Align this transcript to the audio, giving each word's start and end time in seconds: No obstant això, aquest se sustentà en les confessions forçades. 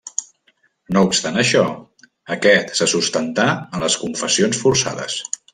No 0.97 1.03
obstant 1.09 1.37
això, 1.41 1.61
aquest 2.37 2.73
se 2.81 2.89
sustentà 2.97 3.47
en 3.61 3.87
les 3.89 4.01
confessions 4.07 4.65
forçades. 4.67 5.21